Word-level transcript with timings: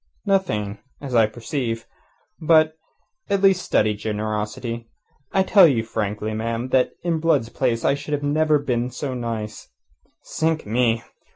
"Nothing 0.25 0.79
as 0.99 1.13
I 1.13 1.27
perceive. 1.27 1.85
But, 2.41 2.75
at 3.29 3.43
least, 3.43 3.61
study 3.63 3.93
generosity. 3.93 4.89
I 5.31 5.43
tell 5.43 5.67
you 5.67 5.83
frankly, 5.83 6.33
ma'am, 6.33 6.69
that 6.69 6.93
in 7.03 7.19
Blood's 7.19 7.49
place 7.49 7.85
I 7.85 7.93
should 7.93 8.23
never 8.23 8.57
have 8.57 8.65
been 8.65 8.89
so 8.89 9.13
nice. 9.13 9.67
Sink 10.23 10.65
me! 10.65 11.03